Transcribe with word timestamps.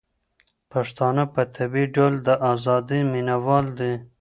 پښتانه 0.71 1.23
په 1.33 1.41
طبيعي 1.55 1.87
ډول 1.95 2.13
د 2.27 2.29
ازادۍ 2.51 3.01
مينه 3.13 3.35
وال 3.45 3.65
دي. 3.79 3.93